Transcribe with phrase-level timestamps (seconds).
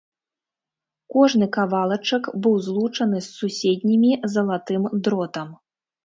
[1.15, 5.53] Кожны кавалачак быў злучаны з суседнімі залатым дротам.